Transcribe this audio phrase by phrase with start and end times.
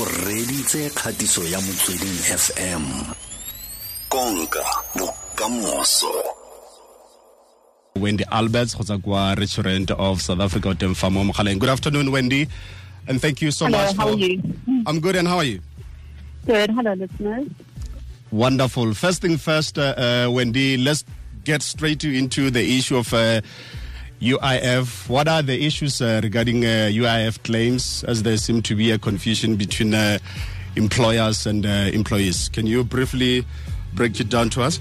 [0.00, 2.82] o reditse kgatiso ya motsweding fm
[4.08, 4.64] konka
[4.98, 6.08] bokamoso
[8.00, 12.08] wendy alberts kgotsa kwa restaurant of south africa o teng fa mo mogaleng good afternoon
[12.08, 12.48] wendy
[13.06, 14.42] and thank you so Hello, much how are you?
[14.86, 15.60] i'm good and how are you
[16.46, 16.70] Good.
[16.76, 17.46] Hello, listeners.
[18.30, 18.92] Wonderful.
[18.92, 21.02] First thing first, uh, uh, Wendy, let's
[21.42, 23.40] get straight into the issue of uh,
[24.20, 25.08] UIF.
[25.08, 28.98] What are the issues uh, regarding uh, UIF claims, as there seem to be a
[28.98, 30.18] confusion between uh,
[30.76, 32.48] employers and uh, employees?
[32.48, 33.44] Can you briefly
[33.92, 34.78] break it down to us?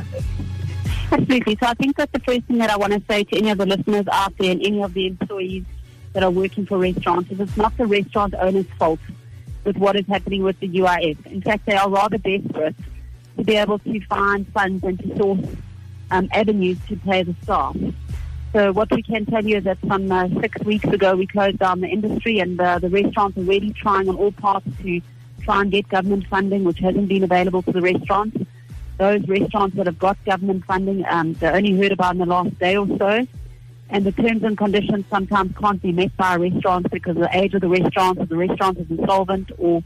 [1.12, 1.58] Absolutely.
[1.59, 3.58] So I think that the first thing that I want to say to any of
[3.58, 5.64] the listeners out there and any of the employees
[6.14, 9.00] that are working for restaurants is it's not the restaurant owner's fault
[9.64, 11.26] with what is happening with the UIF.
[11.28, 12.76] In fact, they are rather desperate
[13.38, 15.45] to be able to find funds and to source
[16.12, 17.76] um, avenues to pay the staff.
[18.54, 21.58] So what we can tell you is that some uh, six weeks ago we closed
[21.58, 25.02] down the industry and uh, the restaurants are really trying on all parts to
[25.42, 28.38] try and get government funding, which hasn't been available to the restaurants.
[29.00, 32.58] Those restaurants that have got government funding, um, they only heard about in the last
[32.60, 33.28] day or so.
[33.90, 37.56] And the terms and conditions sometimes can't be met by restaurants because of the age
[37.56, 39.84] of the restaurant, or the restaurant is insolvent, or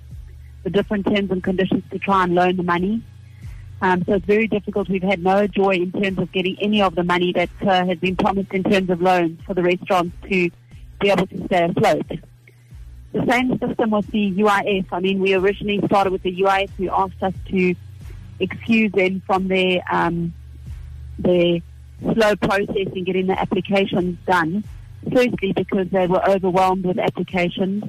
[0.63, 3.01] the different terms and conditions to try and loan the money.
[3.81, 4.89] Um, so it's very difficult.
[4.89, 7.99] We've had no joy in terms of getting any of the money that uh, has
[7.99, 10.49] been promised in terms of loans for the restaurants to
[10.99, 12.07] be able to stay afloat.
[13.13, 14.87] The same system with the UIF.
[14.91, 16.71] I mean, we originally started with the UIF.
[16.77, 17.75] We asked us to
[18.39, 20.33] excuse them from their um,
[21.19, 21.59] their
[22.01, 24.63] slow process in getting the applications done.
[25.13, 27.83] Firstly, because they were overwhelmed with applications,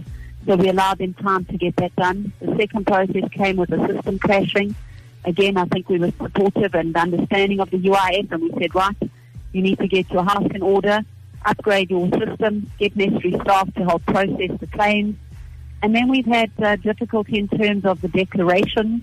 [0.46, 2.32] so we allowed them time to get that done.
[2.40, 4.74] The second process came with the system crashing.
[5.24, 8.96] Again, I think we were supportive and understanding of the UIF, and we said, right,
[9.52, 11.00] you need to get your house in order,
[11.44, 15.16] upgrade your system, get necessary staff to help process the claims.
[15.82, 19.02] And then we've had uh, difficulty in terms of the declarations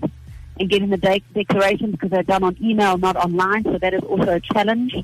[0.58, 4.02] and getting the de- declarations because they're done on email, not online, so that is
[4.02, 4.94] also a challenge.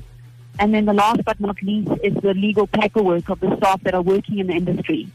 [0.59, 3.95] And then the last but not least is the legal paperwork of the staff that
[3.95, 5.07] are working in the industry.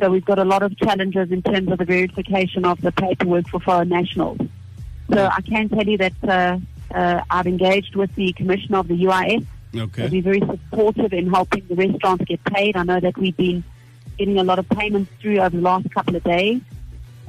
[0.00, 3.48] So we've got a lot of challenges in terms of the verification of the paperwork
[3.48, 4.38] for foreign nationals.
[5.12, 6.58] So I can tell you that uh,
[6.94, 9.46] uh, I've engaged with the commissioner of the UIF.
[9.74, 10.02] Okay.
[10.02, 12.76] They'll be very supportive in helping the restaurants get paid.
[12.76, 13.64] I know that we've been
[14.18, 16.60] getting a lot of payments through over the last couple of days,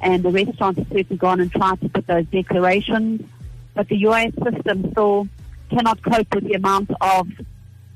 [0.02, 3.22] and the restaurants have certainly gone and tried to put those declarations.
[3.74, 5.28] But the UIF system still
[5.70, 7.28] cannot cope with the amount of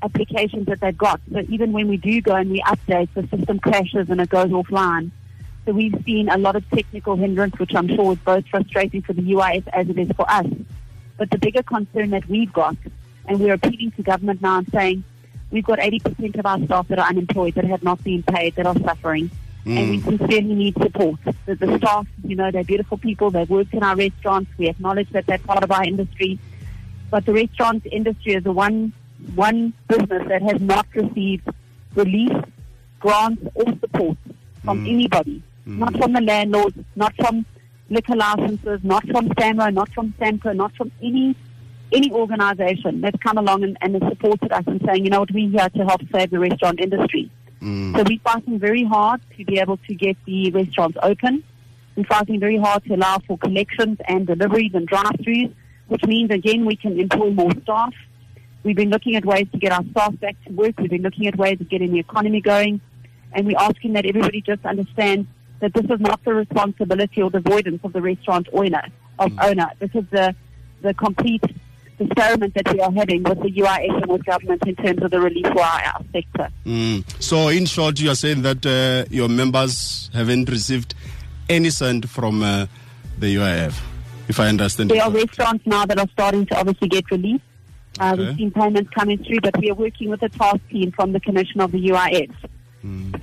[0.02, 1.20] applications that they've got.
[1.32, 4.48] So even when we do go and we update, the system crashes and it goes
[4.48, 5.10] offline.
[5.68, 9.12] So we've seen a lot of technical hindrance, which I'm sure is both frustrating for
[9.12, 10.46] the UIF as it is for us.
[11.18, 12.78] But the bigger concern that we've got,
[13.26, 15.04] and we're appealing to government now and saying,
[15.50, 18.64] we've got 80% of our staff that are unemployed, that have not been paid, that
[18.64, 19.30] are suffering.
[19.66, 20.04] And we mm.
[20.04, 21.20] sincerely need support.
[21.44, 23.30] The, the staff, you know, they're beautiful people.
[23.30, 24.50] They've worked in our restaurants.
[24.56, 26.38] We acknowledge that they're part of our industry.
[27.10, 28.94] But the restaurant industry is the one
[29.34, 31.46] one business that has not received
[31.94, 32.32] relief,
[33.00, 34.16] grants, or support
[34.64, 34.94] from mm.
[34.94, 35.42] anybody.
[35.76, 37.44] Not from the landlords, not from
[37.90, 41.36] liquor licenses, not from SAMRO, not from SAMCO, not from any
[41.90, 45.30] any organization that's come along and, and has supported us and saying, you know what,
[45.32, 47.30] we're here to help save the restaurant industry.
[47.62, 47.96] Mm.
[47.96, 51.42] So we're fighting very hard to be able to get the restaurants open.
[51.96, 55.52] We're fighting very hard to allow for collections and deliveries and drive-throughs,
[55.88, 57.94] which means again we can employ more staff.
[58.64, 60.74] We've been looking at ways to get our staff back to work.
[60.78, 62.82] We've been looking at ways of getting the economy going,
[63.32, 65.26] and we're asking that everybody just understand
[65.60, 68.82] that this is not the responsibility or the avoidance of the restaurant owner.
[69.18, 70.34] Of owner, this is the
[70.80, 71.42] the complete
[71.98, 75.20] experiment that we are having with the UIF and with government in terms of the
[75.20, 76.48] relief for our, sector.
[76.64, 77.04] Mm.
[77.20, 80.94] So, in short, you are saying that uh, your members haven't received
[81.48, 82.66] any cent from uh,
[83.18, 83.80] the UIF,
[84.28, 85.26] if I understand There are correctly.
[85.26, 87.40] restaurants now that are starting to obviously get relief.
[87.98, 88.26] Uh, Okay.
[88.26, 91.18] We've seen payments coming through, but we are working with a task team from the
[91.18, 92.32] Commission of the UIF.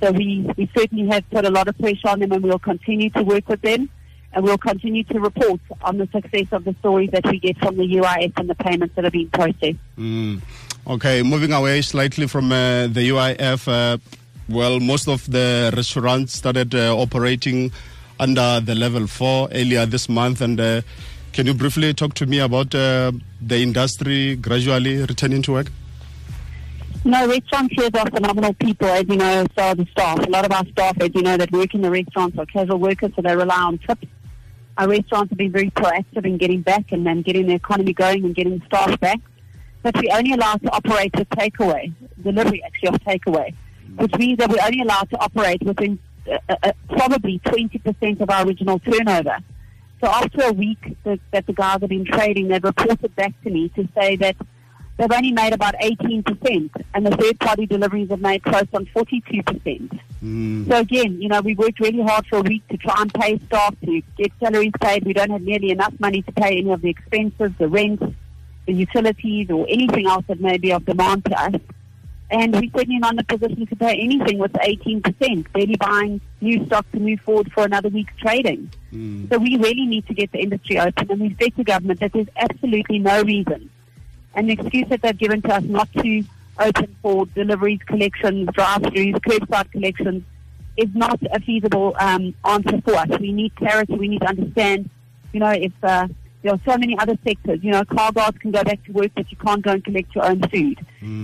[0.02, 3.10] So we, we certainly have put a lot of pressure on them and we'll continue
[3.10, 3.88] to work with them
[4.32, 7.76] and we'll continue to report on the success of the stories that we get from
[7.76, 9.78] the UIF and the payments that are being processed.
[9.98, 10.42] Mm.
[10.86, 13.66] Okay, moving away slightly from uh, the UIF.
[13.66, 13.98] Uh,
[14.48, 17.72] well, most of the restaurants started uh, operating
[18.20, 20.40] under the level four earlier this month.
[20.40, 20.82] And uh,
[21.32, 25.72] can you briefly talk to me about uh, the industry gradually returning to work?
[27.06, 30.18] No, restaurateurs are phenomenal people, as you know, so are the staff.
[30.26, 32.80] A lot of our staff, as you know, that work in the restaurants are casual
[32.80, 34.08] workers, so they rely on tips.
[34.76, 38.24] Our restaurants have been very proactive in getting back and then getting the economy going
[38.24, 39.20] and getting staff back.
[39.84, 41.94] But we're only allowed to operate with takeaway,
[42.24, 43.54] delivery actually of takeaway,
[43.98, 48.44] which means that we're only allowed to operate within uh, uh, probably 20% of our
[48.44, 49.38] original turnover.
[50.00, 53.50] So after a week that, that the guys have been trading, they've reported back to
[53.50, 54.34] me to say that
[54.96, 60.00] they've only made about 18%, and the third party deliveries have made close on 42%.
[60.22, 60.68] Mm.
[60.68, 63.38] So again, you know, we worked really hard for a week to try and pay
[63.46, 65.04] staff, to get salaries paid.
[65.04, 68.02] We don't have nearly enough money to pay any of the expenses, the rent,
[68.66, 71.60] the utilities, or anything else that may be of demand to us.
[72.28, 76.66] And we're certainly not in a position to pay anything with 18%, barely buying new
[76.66, 78.72] stock to move forward for another week's trading.
[78.92, 79.28] Mm.
[79.28, 82.12] So we really need to get the industry open, and we've said to government that
[82.12, 83.70] there's absolutely no reason.
[84.36, 86.24] And the excuse that they've given to us not to
[86.58, 90.24] open for deliveries, collections, drive-throughs, curbside collections
[90.76, 93.08] is not a feasible um, answer for us.
[93.18, 93.94] We need clarity.
[93.94, 94.90] We need to understand,
[95.32, 96.08] you know, if uh,
[96.42, 99.10] there are so many other sectors, you know, car guards can go back to work,
[99.14, 100.78] but you can't go and collect your own food.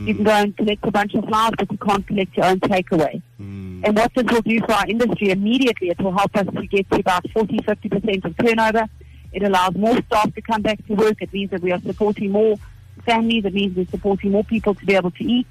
[0.06, 2.60] You can go and collect a bunch of flowers, but you can't collect your own
[2.60, 3.22] takeaway.
[3.40, 3.82] Mm.
[3.84, 6.90] And what this will do for our industry immediately, it will help us to get
[6.90, 8.86] to about 40, 50% of turnover.
[9.32, 11.20] It allows more staff to come back to work.
[11.20, 12.56] It means that we are supporting more
[13.04, 13.44] families.
[13.44, 15.46] It means we're supporting more people to be able to eat.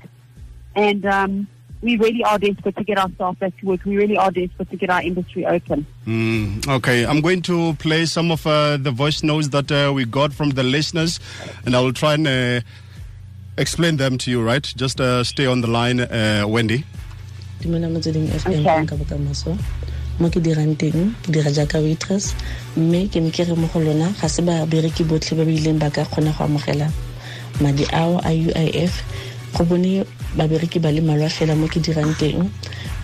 [0.75, 1.47] And um,
[1.81, 3.83] we really are desperate to get our staff back to work.
[3.85, 5.85] We really are desperate to get our industry open.
[6.07, 10.05] Mm, okay, I'm going to play some of uh, the voice notes that uh, we
[10.05, 11.19] got from the listeners,
[11.65, 12.61] and I will try and uh,
[13.57, 14.63] explain them to you, right?
[14.63, 16.85] Just uh, stay on the line, uh, Wendy.
[17.61, 19.57] dumela motsweding Okay.
[20.21, 22.37] mo ke dirang teng ke dira jaaka waitress
[22.77, 25.79] mme ke ne ke re mo go lona ga se babereki botlhe ba ba ileng
[25.81, 26.89] ba ka kgona go amogela
[27.61, 29.03] madi ao a uif
[29.53, 30.03] go bone
[30.35, 32.49] babereki ba le malwa fela mo ke dirang teng.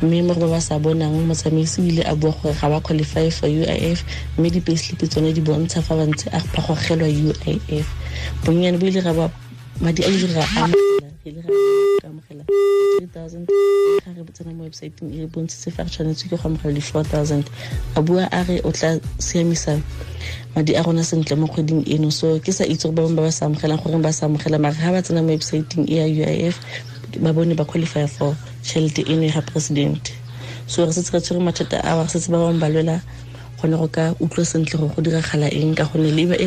[0.01, 3.30] Mme mo ba ba sa bonang motsamaisi o ile a bua gore ga ba qualify
[3.30, 4.06] for uif
[4.38, 7.88] mme di-payslip tsone di bontsha fa ba ntse a ba gogelwa uif
[8.45, 9.31] bonnyane bo ile ga ba
[9.81, 11.50] madi a ile ga amogela re le ra
[12.01, 13.45] ka amogela 3000
[14.06, 17.03] ga re tsena mo websiteng e re bontshitse fa re tshwanetse ke go amogela di-four
[17.03, 17.44] thousand.
[17.95, 19.81] A bua a re o tla siamisa
[20.56, 22.09] madi a rona sentle mo kgweding eno.
[22.09, 24.59] So ke sa itse gore ba bangwe ba ba sa amogelang goreng ba sa amogela
[24.59, 26.59] mare ga ba tsena mo websiteng e ya u i f
[27.19, 30.13] ba bone ba qualify for tšhelete eno ya president
[30.68, 32.95] so re setse re tshwere mathata a re setse ba bangwe ba lwela
[33.59, 36.45] gone go ka utlwa sentle gore go diragala eng ka gonne leba e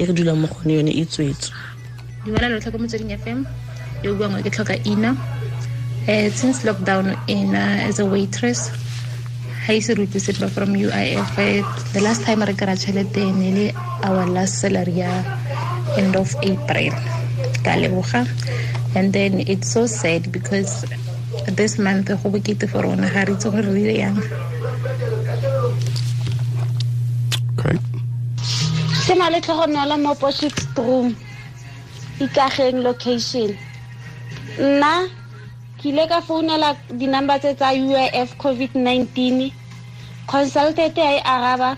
[0.00, 1.52] e re dulang mo gone yone e tswetswe.
[2.24, 3.69] Dumela lotlhe fm
[4.02, 5.12] yo buang ke tlhoka ina
[6.08, 8.72] uh, since lockdown in uh, as a waitress
[9.66, 11.60] ga ise re utlwe sepe from uif eh,
[11.92, 13.66] the last time re kry-a tšhelete ne le
[14.08, 15.12] our last salary ya
[16.00, 16.94] end of april.
[17.64, 18.24] Ka leboga
[18.96, 20.88] and then it's so sad because
[21.60, 24.18] this month go bokete for rona ga re itse gore re ile yang.
[27.54, 27.76] Okay.
[29.06, 31.12] ke na le tlhogonolo mo potchefstroom
[32.24, 33.52] ikageng location
[34.58, 35.06] nna
[35.78, 39.52] ke ile ka founela di-number tse tsa uif covid-19
[40.26, 41.76] consultant a e araba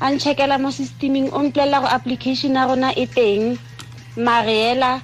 [0.00, 3.58] a ncheckela mo systeming o mpolelela go application ya rona e teng.
[4.16, 5.02] Mareela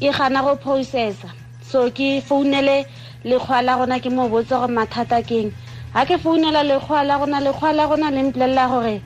[0.00, 1.28] e gana go processa.
[1.60, 2.86] So ke founele
[3.24, 5.52] lekgwa la rona ke mo botse gore mathata keng
[5.92, 9.02] ga ke founela lekgwa la rona lekgwa la rona le mpolelela gore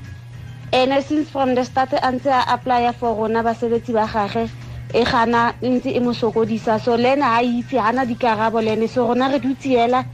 [0.73, 4.51] ene since from the start a ntse a applya for rona basebetsi ba gage
[4.95, 8.89] e gana ntse e mosokodisa so le ene a itse gana dikarabo le ene.
[8.89, 10.05] So rona re dutse ela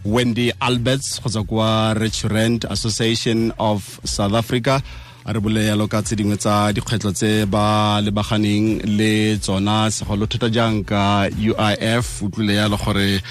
[0.06, 4.82] wendy alberts go tswa kwa restaurant association of south africa.
[5.26, 9.90] A re bole yalo ka tse dingwe tsa dikgwetlho tse ba lebaganeng le tsona.
[9.90, 13.22] Segolo thata jang ka uif utlwile yalo gore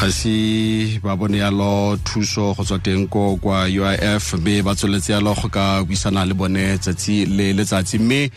[0.00, 5.12] ga se ba bone yalo thuso go tswa teng ko kwa uif mme ba tsweletse
[5.12, 7.98] yalo go ka buisana le bone tsatsi le letsatsi.
[7.98, 8.30] Mme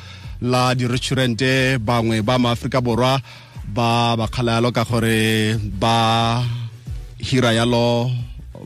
[0.43, 3.21] la di-restaurante bangwe ba maaforika borwa
[3.73, 6.45] ba bakgala yalo ka gore ba
[7.19, 8.11] hira yalo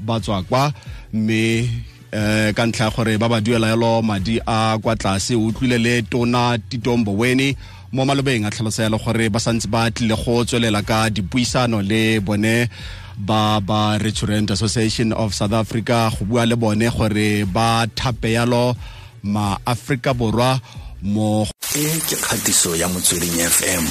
[0.02, 0.72] ba tswa kwa.
[1.12, 1.68] Mme
[2.12, 6.02] eh ka ntlha gore ba ba duela yalo madi a kwa tlase o utlwile le
[6.02, 7.56] tona titombo weni
[7.92, 12.20] mo malobeng a tlhalosa yalo gore ba santse ba tlile go tswelela ka dipuisano le
[12.20, 12.68] bone
[13.16, 18.76] ba ba restaurant association of south africa go bua le bone gore ba thape yalo
[19.22, 20.60] ma-aforika borwa
[21.02, 23.86] mo e ke kgatiso ya motsweding fm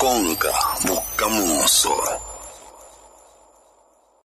[0.00, 0.52] konka
[0.86, 2.29] bokamoso